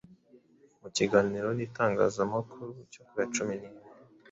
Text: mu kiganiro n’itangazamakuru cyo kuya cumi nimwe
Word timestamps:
mu 0.81 0.89
kiganiro 0.95 1.47
n’itangazamakuru 1.57 2.67
cyo 2.93 3.01
kuya 3.07 3.25
cumi 3.33 3.53
nimwe 3.59 3.83